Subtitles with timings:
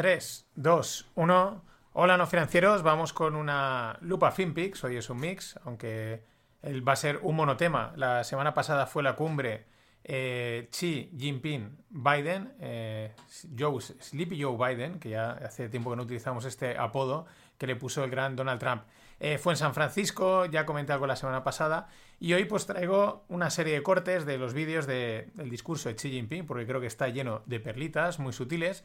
[0.00, 1.64] 3, 2, 1.
[1.92, 2.82] Hola, no financieros.
[2.82, 4.82] Vamos con una lupa FinPix.
[4.84, 6.24] Hoy es un mix, aunque
[6.62, 7.92] él va a ser un monotema.
[7.96, 9.66] La semana pasada fue la cumbre
[10.02, 13.14] eh, Xi Jinping Biden, eh,
[13.58, 17.26] Joe, Sleepy Joe Biden, que ya hace tiempo que no utilizamos este apodo
[17.58, 18.84] que le puso el gran Donald Trump.
[19.20, 23.24] Eh, fue en San Francisco, ya comenté algo la semana pasada, y hoy pues traigo
[23.28, 26.86] una serie de cortes de los vídeos del discurso de Xi Jinping, porque creo que
[26.86, 28.84] está lleno de perlitas muy sutiles,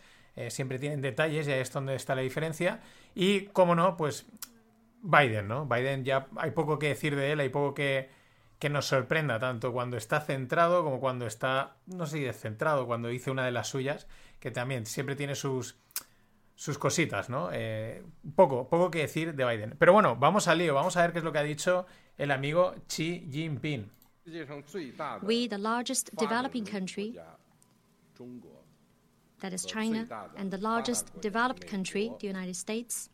[0.50, 2.82] siempre tienen detalles, ya es donde está la diferencia,
[3.15, 4.25] y como no, pues
[5.01, 5.65] Biden, ¿no?
[5.65, 8.10] Biden ya hay poco que decir de él, hay poco que
[8.60, 13.10] que nos sorprenda tanto cuando está centrado como cuando está, no sé si descentrado, cuando
[13.10, 14.07] dice una de las suyas,
[14.39, 15.77] que también siempre tiene sus,
[16.55, 17.50] sus cositas, ¿no?
[17.51, 18.04] Eh,
[18.36, 19.75] poco, poco que decir de Biden.
[19.77, 21.86] Pero bueno, vamos al lío, vamos a ver qué es lo que ha dicho
[22.18, 23.91] el amigo Xi Jinping.
[25.21, 27.15] We, the largest developing country,
[29.39, 33.11] that is China, and the largest developed country, the United States,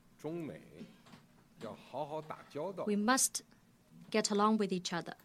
[2.85, 3.41] we must
[4.10, 5.16] get along with each other.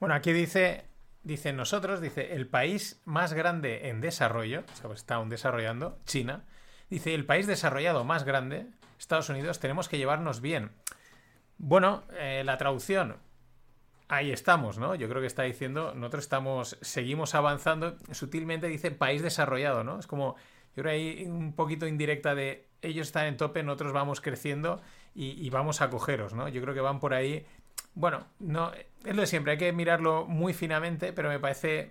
[0.00, 0.84] Bueno, aquí dice,
[1.22, 6.44] dice nosotros, dice el país más grande en desarrollo, o sea, está aún desarrollando, China,
[6.90, 8.66] dice el país desarrollado más grande,
[8.98, 10.70] Estados Unidos, tenemos que llevarnos bien.
[11.58, 13.16] Bueno, eh, la traducción,
[14.08, 14.94] ahí estamos, ¿no?
[14.94, 19.98] Yo creo que está diciendo, nosotros estamos, seguimos avanzando, sutilmente dice país desarrollado, ¿no?
[19.98, 20.36] Es como,
[20.76, 24.80] yo creo ahí un poquito indirecta de ellos están en tope, nosotros vamos creciendo
[25.14, 26.48] y, y vamos a cogeros, ¿no?
[26.48, 27.44] Yo creo que van por ahí
[27.98, 28.70] bueno, no,
[29.04, 31.90] es lo de siempre, hay que mirarlo muy finamente, pero me parece.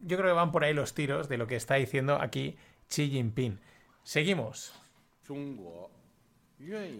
[0.00, 2.56] Yo creo que van por ahí los tiros de lo que está diciendo aquí
[2.88, 3.58] Xi Jinping.
[4.06, 4.72] Seguimos.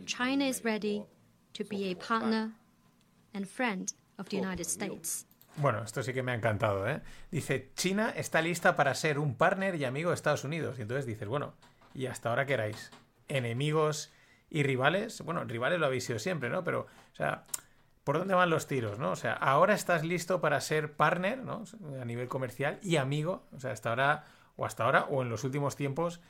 [0.06, 1.04] China is ready
[1.52, 2.50] to be a partner
[3.32, 5.24] and friend of the United States.
[5.58, 7.00] Bueno, esto sí que me ha encantado, ¿eh?
[7.30, 10.80] Dice, China está lista para ser un partner y amigo de Estados Unidos.
[10.80, 11.54] Y entonces dices, bueno,
[11.94, 12.90] ¿y hasta ahora qué erais?
[13.28, 14.12] ¿Enemigos
[14.50, 15.20] y rivales?
[15.20, 16.64] Bueno, rivales lo habéis sido siempre, ¿no?
[16.64, 17.44] Pero, o sea,
[18.02, 19.12] por dónde van los tiros, ¿no?
[19.12, 21.62] O sea, ahora estás listo para ser partner, ¿no?
[22.00, 23.46] A nivel comercial y amigo.
[23.52, 24.24] O sea, hasta ahora,
[24.56, 26.20] o hasta ahora, o en los últimos tiempos,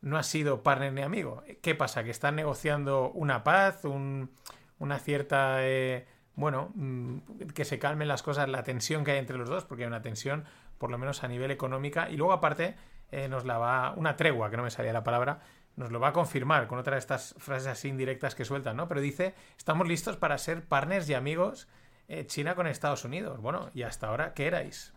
[0.00, 1.42] no has sido partner ni amigo.
[1.62, 2.04] ¿Qué pasa?
[2.04, 5.58] ¿Que están negociando una paz, una cierta.
[5.60, 7.18] Eh, bueno, mm,
[7.54, 10.02] que se calmen las cosas, la tensión que hay entre los dos, porque hay una
[10.02, 10.44] tensión,
[10.78, 12.08] por lo menos a nivel económica.
[12.10, 12.76] Y luego, aparte,
[13.10, 13.92] eh, nos la va.
[13.96, 15.40] Una tregua, que no me salía la palabra
[15.76, 18.88] nos lo va a confirmar con otra de estas frases así indirectas que sueltan, ¿no?
[18.88, 21.68] Pero dice, estamos listos para ser partners y amigos
[22.08, 23.40] eh, China con Estados Unidos.
[23.40, 24.92] Bueno, y hasta ahora, ¿qué erais?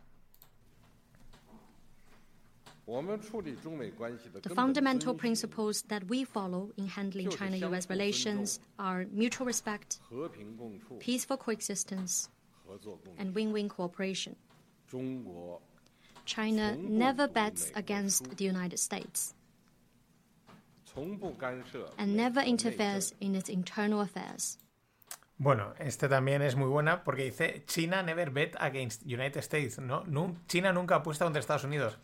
[2.86, 10.00] The fundamental principles that we follow in handling China US relations are mutual respect,
[11.00, 12.30] peaceful coexistence,
[13.18, 14.36] and win win cooperation.
[16.26, 19.34] China never bets against the United States.
[21.98, 24.58] and never interferes in its internal affairs.
[25.40, 30.04] Bueno, este también es muy buena porque dice China never bet against United States, ¿no?
[30.48, 31.98] China nunca apuesta contra Estados Unidos.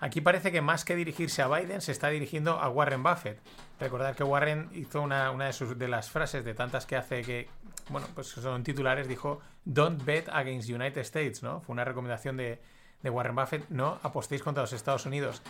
[0.00, 3.40] Aquí parece que más que dirigirse a Biden se está dirigiendo a Warren Buffett.
[3.80, 7.48] Recordad que Warren hizo una, de, sus, las frases de tantas que hace que,
[7.88, 11.60] bueno, pues son titulares, dijo Don't bet against United States, ¿no?
[11.60, 12.60] Fue una recomendación de,
[13.02, 15.42] de Warren Buffett, no apostéis contra los Estados Unidos.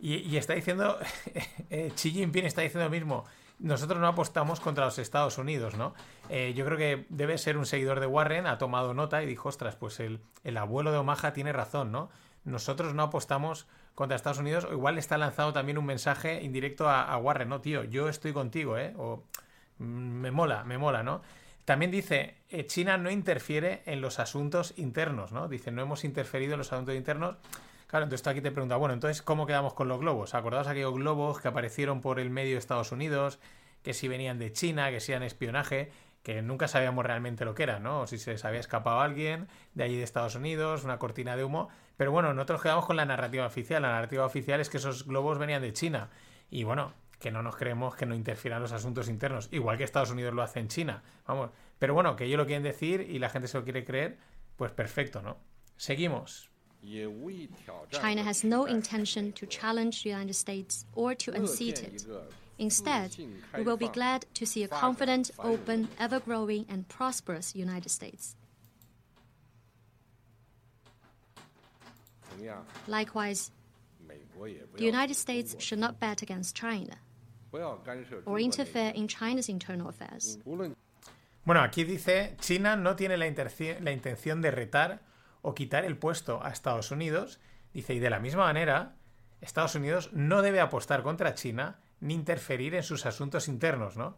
[0.00, 0.96] Y, está diciendo,
[1.70, 3.24] eh, Xi Jinping está diciendo lo mismo.
[3.58, 5.92] Nosotros no apostamos contra los Estados Unidos, ¿no?
[6.28, 9.48] Eh, yo creo que debe ser un seguidor de Warren, ha tomado nota y dijo,
[9.48, 12.10] ostras, pues el, el abuelo de Omaha tiene razón, ¿no?
[12.44, 17.16] Nosotros no apostamos contra Estados Unidos, o igual está lanzado también un mensaje indirecto a,
[17.16, 17.84] Warren, ¿no, tío?
[17.84, 18.94] Yo estoy contigo, ¿eh?
[18.96, 19.24] O
[19.78, 21.20] mm, me mola, me mola, ¿no?
[21.64, 25.48] También dice, eh, China no interfiere en los asuntos internos, ¿no?
[25.48, 27.36] Dice, no hemos interferido en los asuntos internos.
[27.88, 30.34] Claro, entonces aquí te pregunta, bueno, entonces, ¿cómo quedamos con los globos?
[30.34, 33.38] ¿Acordaos aquellos globos que aparecieron por el medio de Estados Unidos,
[33.82, 35.90] que si venían de China, que si eran espionaje,
[36.28, 38.02] que nunca sabíamos realmente lo que era, ¿no?
[38.02, 41.44] O si se les había escapado alguien de allí de Estados Unidos, una cortina de
[41.44, 41.70] humo.
[41.96, 43.80] Pero bueno, nosotros quedamos con la narrativa oficial.
[43.80, 46.10] La narrativa oficial es que esos globos venían de China.
[46.50, 50.10] Y bueno, que no nos creemos que no interfieran los asuntos internos, igual que Estados
[50.10, 51.02] Unidos lo hace en China.
[51.26, 51.48] Vamos,
[51.78, 54.18] pero bueno, que ellos lo quieren decir y la gente se lo quiere creer,
[54.56, 55.38] pues perfecto, ¿no?
[55.78, 56.50] Seguimos.
[57.88, 62.06] China has no intention to challenge the United States or to unseat it.
[62.58, 63.16] Instead,
[63.56, 68.34] we will be glad to see a confident, open, ever growing, and prosperous United States.
[72.86, 73.50] Likewise,
[74.76, 76.96] the United States should not bet against China
[78.26, 80.38] or interfere in China's internal affairs.
[81.44, 85.00] Bueno, aquí dice, China no tiene la, la intención de retar
[85.42, 87.40] o quitar el puesto a Estados Unidos.
[87.72, 88.96] Dice, y de la misma manera,
[89.40, 94.16] Estados Unidos no debe apostar contra China ni interferir en sus asuntos internos, ¿no?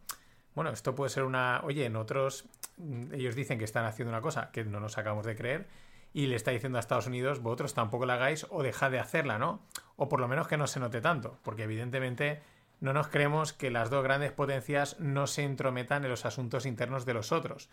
[0.55, 1.61] Bueno, esto puede ser una...
[1.65, 2.45] Oye, en otros...
[2.77, 5.67] mm, Ellos dicen que están haciendo una cosa que no nos acabamos de creer
[6.13, 9.39] y le está diciendo a Estados Unidos, vosotros tampoco la hagáis o dejad de hacerla,
[9.39, 9.61] ¿no?
[9.97, 12.43] O por lo menos que no se note tanto, porque evidentemente
[12.81, 17.05] no nos creemos que las dos grandes potencias no se entrometan en los asuntos internos
[17.07, 17.69] de los otros.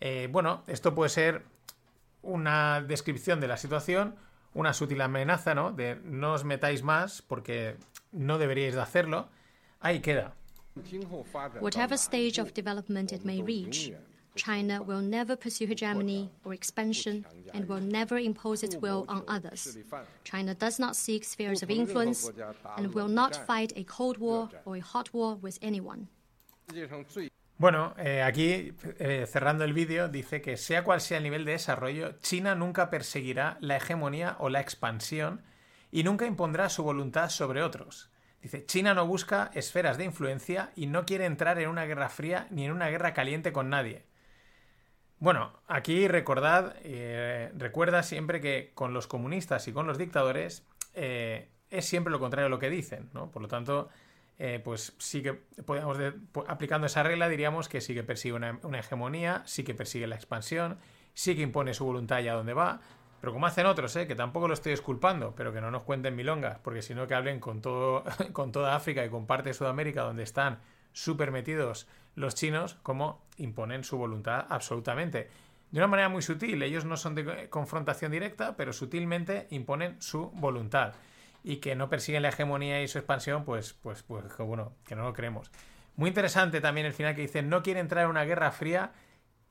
[0.00, 1.42] Eh, bueno, esto puede ser
[2.22, 4.14] una descripción de la situación,
[4.54, 5.72] una sutil amenaza, ¿no?
[5.72, 7.76] De no os metáis más porque
[8.12, 9.28] no deberíais de hacerlo.
[9.82, 10.32] Ahí queda.
[11.60, 13.92] Whatever stage of development it may reach,
[14.36, 19.76] China will never pursue hegemony or expansion and will never impose its will on others.
[20.24, 22.30] China does not seek spheres of influence
[22.78, 26.08] and will not fight a cold war or a hot war with anyone.
[27.58, 31.52] Bueno, eh, aquí eh, cerrando el vídeo dice que sea cual sea el nivel de
[31.52, 35.42] desarrollo, China nunca perseguirá la hegemonía o la expansión
[35.92, 38.11] y nunca impondrá su voluntad sobre otros.
[38.42, 42.48] Dice, China no busca esferas de influencia y no quiere entrar en una guerra fría
[42.50, 44.04] ni en una guerra caliente con nadie.
[45.18, 51.48] Bueno, aquí recordad, eh, recuerda siempre que con los comunistas y con los dictadores eh,
[51.70, 53.30] es siempre lo contrario a lo que dicen, ¿no?
[53.30, 53.88] Por lo tanto,
[54.40, 58.34] eh, pues sí que podemos, de- po- aplicando esa regla, diríamos que sí que persigue
[58.34, 60.78] una, una hegemonía, sí que persigue la expansión,
[61.14, 62.80] sí que impone su voluntad allá donde va,
[63.22, 64.08] pero como hacen otros, ¿eh?
[64.08, 67.14] que tampoco lo estoy esculpando, pero que no nos cuenten milongas, porque si no que
[67.14, 68.02] hablen con, todo,
[68.32, 70.58] con toda África y con parte de Sudamérica donde están
[70.90, 71.86] súper metidos
[72.16, 75.30] los chinos, como imponen su voluntad absolutamente.
[75.70, 80.32] De una manera muy sutil, ellos no son de confrontación directa, pero sutilmente imponen su
[80.32, 80.94] voluntad.
[81.44, 85.04] Y que no persiguen la hegemonía y su expansión, pues, pues, pues bueno, que no
[85.04, 85.52] lo creemos.
[85.94, 88.90] Muy interesante también el final que dice, no quiere entrar en una guerra fría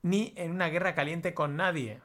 [0.02, 2.02] ni en una guerra caliente con nadie.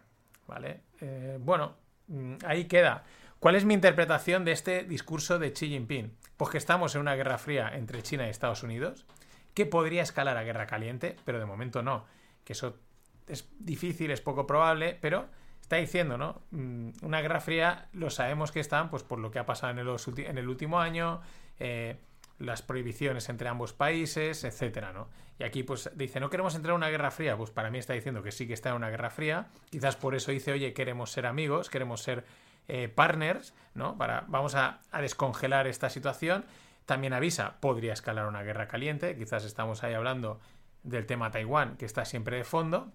[0.46, 0.82] ¿Vale?
[1.00, 1.76] Eh, bueno,
[2.08, 3.04] mm, ahí queda.
[3.38, 6.12] ¿Cuál es mi interpretación de este discurso de Xi Jinping?
[6.36, 9.06] Pues que estamos en una guerra fría entre China y Estados Unidos,
[9.54, 12.06] que podría escalar a guerra caliente, pero de momento no.
[12.44, 12.78] Que eso
[13.28, 15.26] es difícil, es poco probable, pero
[15.60, 16.42] está diciendo, ¿no?
[16.50, 19.78] Mm, Una guerra fría lo sabemos que están, pues por lo que ha pasado en
[19.80, 19.96] el,
[20.26, 21.20] en el último año,
[21.58, 21.96] eh,
[22.38, 25.08] las prohibiciones entre ambos países, etcétera, ¿no?
[25.38, 27.36] Y aquí, pues, dice, no queremos entrar en una guerra fría.
[27.36, 29.48] Pues para mí está diciendo que sí que está en una guerra fría.
[29.70, 32.24] Quizás por eso dice, oye, queremos ser amigos, queremos ser
[32.68, 33.98] eh, partners, ¿no?
[33.98, 36.44] Para, vamos a, descongelar esta situación.
[36.86, 39.16] También avisa, podría escalar una guerra caliente.
[39.16, 40.40] Quizás estamos ahí hablando
[40.82, 42.92] del tema Taiwán, que está siempre de fondo.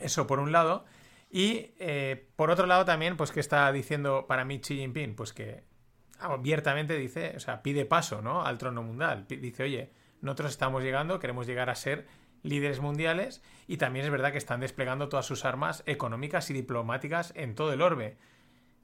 [0.00, 0.84] Eso por un lado.
[1.30, 5.32] Y eh, por otro lado también, pues que está diciendo para mí Xi Jinping, pues
[5.32, 5.64] que
[6.18, 8.44] abiertamente dice, o sea, pide paso, ¿no?
[8.44, 9.26] Al trono mundial.
[9.28, 9.90] Dice, oye,
[10.20, 12.06] nosotros estamos llegando, queremos llegar a ser
[12.42, 17.32] líderes mundiales y también es verdad que están desplegando todas sus armas económicas y diplomáticas
[17.36, 18.16] en todo el orbe.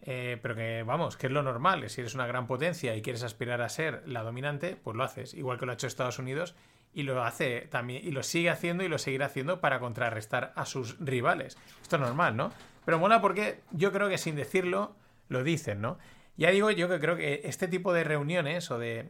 [0.04, 1.88] Eh, pero que, vamos, que es lo normal.
[1.88, 5.32] Si eres una gran potencia y quieres aspirar a ser la dominante, pues lo haces.
[5.32, 6.56] Igual que lo ha hecho Estados Unidos
[6.92, 10.66] y lo hace también, y lo sigue haciendo y lo seguirá haciendo para contrarrestar a
[10.66, 11.56] sus rivales.
[11.80, 12.52] Esto es normal, ¿no?
[12.84, 14.96] Pero mola porque yo creo que sin decirlo,
[15.28, 15.98] lo dicen, ¿no?
[16.36, 19.08] Ya digo yo que creo que este tipo de reuniones o de,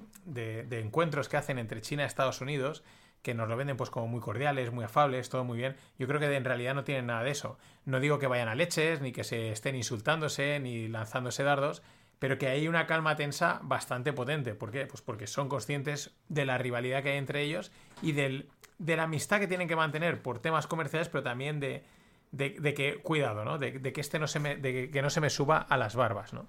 [0.71, 2.83] encuentros que hacen entre China y Estados Unidos,
[3.23, 6.19] que nos lo venden pues como muy cordiales, muy afables, todo muy bien, yo creo
[6.19, 7.59] que en realidad no tienen nada de eso.
[7.85, 11.83] No digo que vayan a leches, ni que se estén insultándose, ni lanzándose dardos,
[12.19, 14.55] pero que hay una calma tensa bastante potente.
[14.55, 14.87] ¿Por qué?
[14.87, 17.71] Pues porque son conscientes de la rivalidad que hay entre ellos
[18.03, 18.49] y del,
[18.79, 21.85] de la amistad que tienen que mantener por temas comerciales, pero también de,
[22.33, 23.59] de, que, cuidado, ¿no?
[23.59, 25.95] De, de que este no se me, de que no se me suba a las
[25.95, 26.49] barbas, ¿no?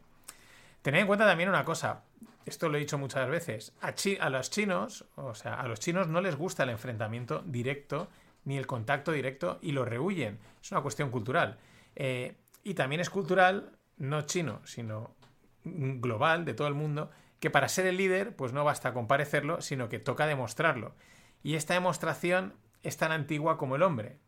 [0.84, 2.04] Tened en cuenta también una cosa,
[2.46, 6.20] esto lo he dicho muchas veces, a, los chinos, o sea, a los chinos no
[6.20, 8.10] les gusta el enfrentamiento directo
[8.44, 10.40] ni el contacto directo y lo rehuyen.
[10.62, 11.58] Es una cuestión cultural.
[11.96, 12.36] Eh,
[12.66, 15.16] y también es cultural, no chino, sino
[15.63, 19.62] global, de todo el mundo, que para ser el líder, pues no basta con parecerlo,
[19.62, 20.96] sino que toca demostrarlo.
[21.44, 24.20] Y esta demostración es tan antigua como el hombre.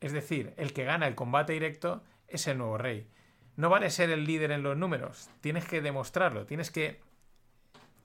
[0.00, 3.08] Es decir, el que gana el combate directo es el nuevo rey.
[3.56, 7.00] No vale ser el líder en los números, tienes que demostrarlo, tienes que...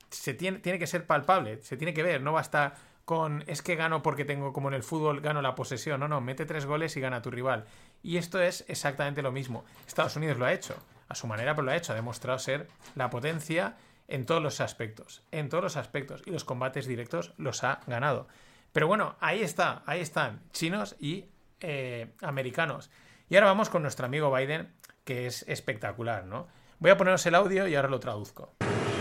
[0.09, 2.73] Se tiene, tiene que ser palpable, se tiene que ver, no basta
[3.05, 6.21] con es que gano porque tengo como en el fútbol gano la posesión, no, no,
[6.21, 7.65] mete tres goles y gana tu rival.
[8.03, 9.65] Y esto es exactamente lo mismo.
[9.87, 10.75] Estados Unidos lo ha hecho,
[11.07, 13.75] a su manera, pero lo ha hecho, ha demostrado ser la potencia
[14.07, 18.27] en todos los aspectos, en todos los aspectos, y los combates directos los ha ganado.
[18.71, 21.25] Pero bueno, ahí está, ahí están, chinos y
[21.59, 22.89] eh, americanos.
[23.29, 24.73] Y ahora vamos con nuestro amigo Biden,
[25.11, 26.47] que es espectacular, ¿no?
[26.79, 28.53] Voy a poneros el audio y ahora lo traduzco.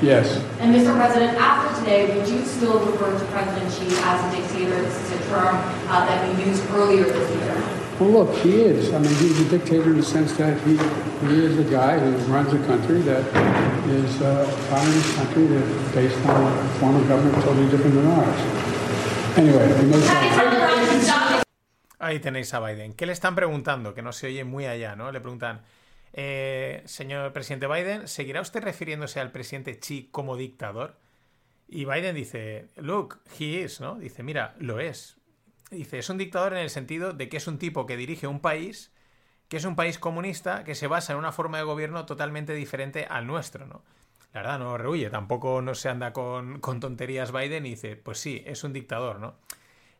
[0.03, 0.27] Yes.
[0.61, 0.97] And Mr.
[0.97, 4.83] President, after today, would you still refer to President Xi as a dictator?
[4.83, 5.55] This is a term
[5.89, 7.55] uh, that we used earlier this year.
[8.01, 8.93] Well, look, he is.
[8.93, 10.73] I mean, he's a dictator in the sense that he,
[11.29, 13.23] he is a guy who runs a country that
[13.87, 18.07] is uh, a communist country that's based on a form of government totally different than
[18.09, 18.41] ours.
[19.39, 21.41] Anyway, we move.
[22.01, 22.95] Ahí tenéis a Biden.
[22.95, 23.95] ¿Qué le están preguntando?
[23.95, 25.13] Que no se oye muy allá, ¿no?
[25.13, 25.61] Le preguntan,
[26.13, 30.97] eh, señor presidente Biden, ¿seguirá usted refiriéndose al presidente Xi como dictador?
[31.69, 33.95] Y Biden dice, look, he is, ¿no?
[33.97, 35.17] Dice, mira, lo es.
[35.71, 38.41] Dice, es un dictador en el sentido de que es un tipo que dirige un
[38.41, 38.93] país,
[39.49, 43.07] que es un país comunista, que se basa en una forma de gobierno totalmente diferente
[43.09, 43.85] al nuestro, ¿no?
[44.33, 48.19] La verdad, no rehuye, tampoco no se anda con, con tonterías Biden y dice, pues
[48.19, 49.37] sí, es un dictador, ¿no?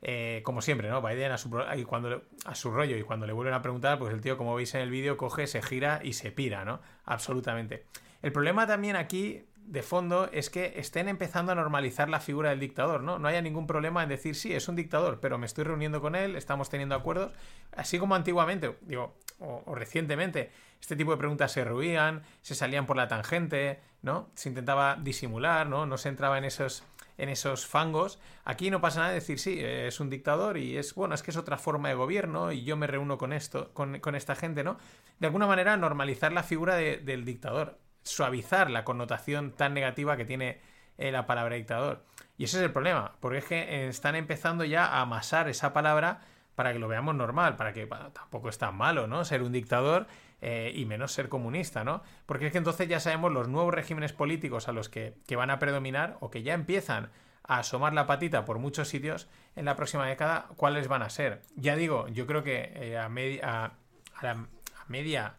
[0.03, 1.03] Eh, como siempre, ¿no?
[1.03, 1.51] Biden a su,
[1.87, 4.75] cuando, a su rollo y cuando le vuelven a preguntar, pues el tío, como veis
[4.75, 6.81] en el vídeo, coge, se gira y se pira, ¿no?
[7.05, 7.85] Absolutamente.
[8.23, 12.61] El problema también aquí, de fondo, es que estén empezando a normalizar la figura del
[12.61, 13.19] dictador, ¿no?
[13.19, 16.15] No haya ningún problema en decir, sí, es un dictador, pero me estoy reuniendo con
[16.15, 17.33] él, estamos teniendo acuerdos,
[17.73, 22.87] así como antiguamente, digo, o, o recientemente, este tipo de preguntas se ruían, se salían
[22.87, 24.31] por la tangente, ¿no?
[24.35, 25.85] Se intentaba disimular, ¿no?
[25.85, 26.85] No se entraba en esos
[27.21, 28.19] en esos fangos.
[28.45, 31.31] Aquí no pasa nada de decir, sí, es un dictador y es, bueno, es que
[31.31, 34.79] es otra forma de gobierno y yo me reúno con esto, con, esta gente, ¿no?
[35.19, 40.61] De alguna manera normalizar la figura del dictador, suavizar la connotación tan negativa que tiene
[40.99, 42.05] eh, la palabra dictador.
[42.39, 46.23] Y ese es el problema, porque es que están empezando ya a amasar esa palabra
[46.55, 49.25] para que lo veamos normal, para que tampoco es tan malo, ¿no?
[49.25, 50.07] Ser un dictador
[50.43, 52.03] eh, y menos ser comunista, ¿no?
[52.27, 55.59] Porque es que entonces ya sabemos los nuevos regímenes políticos a los que, van a
[55.59, 57.11] predominar o que ya empiezan
[57.45, 61.43] a asomar la patita por muchos sitios en la próxima década, cuáles van a ser.
[61.57, 63.73] Ya digo, yo creo que eh, a, media, a,
[64.23, 64.47] la,
[64.89, 65.35] media,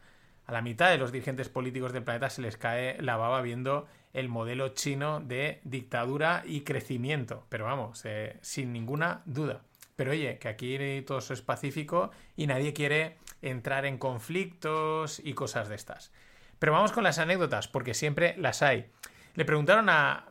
[0.45, 3.87] a la mitad de los dirigentes políticos del planeta se les cae la baba viendo
[4.13, 9.61] el modelo chino de dictadura y crecimiento, pero vamos, eh, sin ninguna duda.
[10.01, 15.69] Pero oye, que aquí todo es pacífico y nadie quiere entrar en conflictos y cosas
[15.69, 16.11] de estas.
[16.57, 18.87] Pero vamos con las anécdotas, porque siempre las hay.
[19.35, 20.25] Le preguntaron a,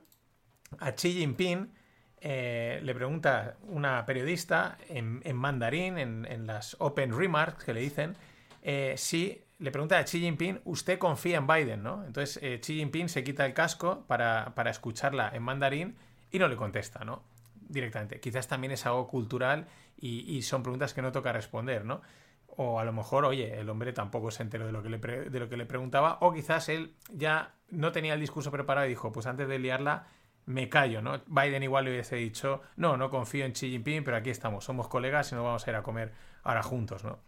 [0.80, 1.72] a Xi Jinping,
[2.20, 8.16] eh, le pregunta una periodista en, mandarín, en, las open remarks que le dicen,
[8.62, 12.04] eh, si le pregunta a Xi Jinping, usted confía en Biden, ¿no?
[12.04, 15.94] Entonces eh, Xi Jinping se quita el casco para, para escucharla en mandarín
[16.32, 17.22] y no le contesta, ¿no?
[17.70, 18.18] Directamente.
[18.18, 22.02] Quizás también es algo cultural y, son preguntas que no toca responder, ¿no?
[22.48, 25.38] O a lo mejor, oye, el hombre tampoco se enteró de lo, que le de
[25.38, 29.12] lo que le preguntaba, o quizás él ya no tenía el discurso preparado y dijo,
[29.12, 30.08] pues antes de liarla,
[30.46, 31.22] me callo, ¿no?
[31.28, 34.88] Biden igual le hubiese dicho, no, no confío en Xi Jinping, pero aquí estamos, somos
[34.88, 36.12] colegas y nos vamos a ir a comer
[36.42, 37.20] ahora juntos, ¿no?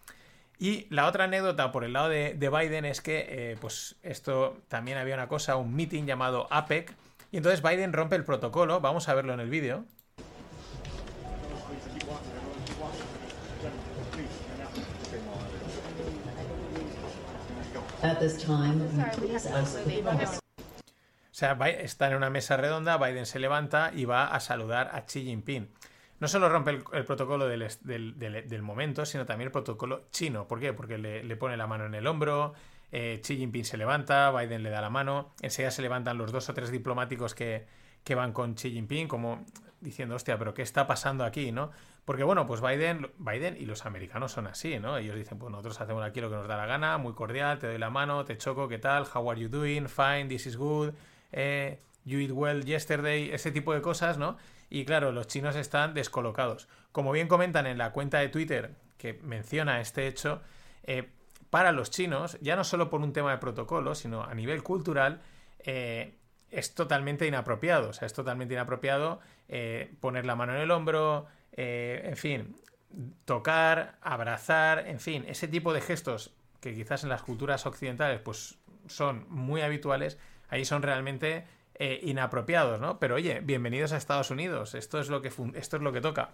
[0.58, 4.98] Y la otra anécdota por el lado de, Biden es que, eh, pues esto también
[4.98, 6.92] había una cosa, un meeting llamado APEC,
[7.30, 9.84] y entonces Biden rompe el protocolo, vamos a verlo en el vídeo.
[21.32, 25.06] O sea, está en una mesa redonda, Biden se levanta y va a saludar a
[25.06, 25.68] Xi Jinping.
[26.20, 30.46] No solo rompe el, protocolo del, momento, sino también el protocolo chino.
[30.46, 30.72] ¿Por qué?
[30.72, 32.54] Porque le, pone la mano en el hombro,
[32.90, 36.48] eh, Xi Jinping se levanta, Biden le da la mano, enseguida se levantan los dos
[36.48, 37.66] o tres diplomáticos que,
[38.04, 39.44] que van con Xi Jinping, como
[39.80, 41.70] diciendo, hostia, pero ¿qué está pasando aquí, no?
[42.04, 44.96] Porque bueno, pues Biden, Biden y los americanos son así, ¿no?
[44.96, 47.68] Ellos dicen, pues nosotros hacemos aquí lo que nos da la gana, muy cordial, te
[47.68, 49.06] doy la mano, te choco, ¿qué tal?
[49.14, 49.88] How are you doing?
[49.88, 50.94] Fine, this is good.
[51.30, 54.36] Eh, you eat well yesterday, ese tipo de cosas, ¿no?
[54.68, 56.68] Y claro, los chinos están descolocados.
[56.90, 60.42] Como bien comentan en la cuenta de Twitter que menciona este hecho,
[60.82, 61.08] eh,
[61.50, 65.20] para los chinos, ya no solo por un tema de protocolo, sino a nivel cultural,
[65.60, 66.16] eh,
[66.50, 67.90] es totalmente inapropiado.
[67.90, 69.20] O sea, es totalmente inapropiado
[70.00, 72.56] poner la mano en el hombro, eh, en fin,
[73.24, 78.58] tocar, abrazar, en fin, ese tipo de gestos que quizás en las culturas occidentales pues
[78.86, 80.18] son muy habituales,
[80.48, 81.44] ahí son realmente
[81.74, 82.98] eh, inapropiados, ¿no?
[82.98, 86.30] Pero oye, bienvenidos a Estados Unidos, esto es lo que, esto es lo que toca.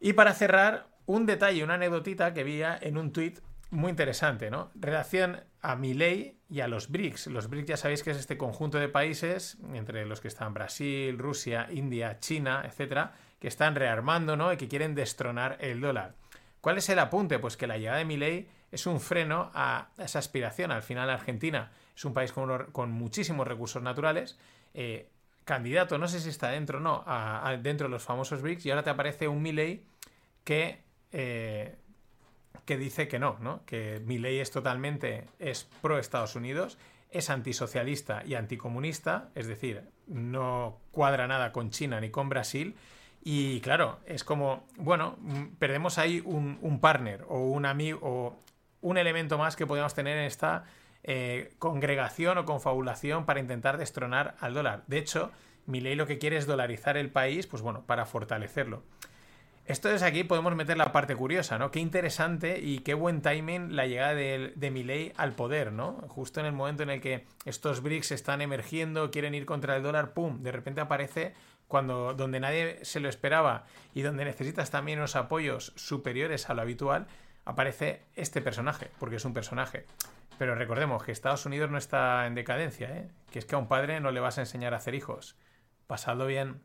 [0.00, 3.38] Y para cerrar, un detalle, una anécdotita que vi en un tuit
[3.70, 4.70] muy interesante, ¿no?
[4.74, 7.28] Relación a Milei y a los BRICS.
[7.28, 11.18] Los BRICS ya sabéis que es este conjunto de países, entre los que están Brasil,
[11.18, 14.52] Rusia, India, China, etcétera, que están rearmando, ¿no?
[14.52, 16.14] Y que quieren destronar el dólar.
[16.60, 17.38] ¿Cuál es el apunte?
[17.38, 20.72] Pues que la llegada de Milei es un freno a esa aspiración.
[20.72, 24.38] Al final Argentina es un país con, muchísimos recursos naturales.
[24.74, 25.08] Eh,
[25.44, 27.04] candidato, no sé si está dentro o no,
[27.62, 29.84] dentro de los famosos BRICS, y ahora te aparece un Milei
[30.42, 30.80] que,
[31.12, 31.76] eh,
[32.64, 33.64] que dice que no, ¿no?
[33.64, 36.78] que Milei es totalmente es pro Estados Unidos,
[37.12, 42.74] es antisocialista y anticomunista, es decir, no cuadra nada con China ni con Brasil,
[43.28, 48.36] Y claro, es como, bueno, mm, perdemos ahí un, un partner o un amigo o
[48.82, 50.62] un elemento más que podemos tener en esta
[51.02, 54.84] eh, congregación o confabulación para intentar destronar al dólar.
[54.86, 55.32] De hecho,
[55.66, 58.84] mi ley lo que quiere es dolarizar el país, pues bueno, para fortalecerlo.
[59.66, 61.72] Esto es aquí, podemos meter la parte curiosa, ¿no?
[61.72, 65.94] Qué interesante y qué buen timing la llegada de, de al poder, ¿no?
[66.06, 69.82] Justo en el momento en el que estos BRICS están emergiendo, quieren ir contra el
[69.82, 70.44] dólar, ¡pum!
[70.44, 71.34] De repente aparece
[71.68, 76.62] cuando donde nadie se lo esperaba y donde necesitas también unos apoyos superiores a lo
[76.62, 77.06] habitual,
[77.44, 79.86] aparece este personaje, porque es un personaje.
[80.38, 83.08] Pero recordemos que Estados Unidos no está en decadencia, ¿eh?
[83.30, 85.36] que es que a un padre no le vas a enseñar a hacer hijos.
[85.86, 86.62] Pasadlo bien.